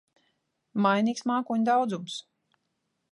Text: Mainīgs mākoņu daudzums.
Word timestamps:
Mainīgs 0.85 1.21
mākoņu 1.31 1.67
daudzums. 1.69 2.17